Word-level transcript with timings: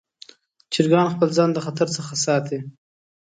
چرګان 0.73 1.07
خپل 1.13 1.29
ځان 1.37 1.49
د 1.53 1.57
خطر 1.65 1.87
څخه 1.97 2.13
ساتي. 2.25 2.59